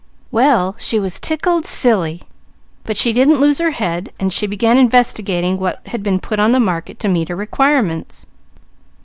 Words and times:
"Well 0.31 0.75
she 0.79 0.99
was 0.99 1.19
tickled 1.19 1.67
silly, 1.67 2.23
but 2.85 2.97
she 2.97 3.13
didn't 3.13 3.39
lose 3.39 3.59
her 3.59 3.69
head; 3.69 4.11
she 4.29 4.47
began 4.47 4.79
investigating 4.79 5.59
what 5.59 5.79
had 5.89 6.01
been 6.01 6.19
put 6.19 6.39
on 6.39 6.53
the 6.53 6.59
market 6.59 6.97
to 7.01 7.07
meet 7.07 7.29
her 7.29 7.35
requirements. 7.35 8.25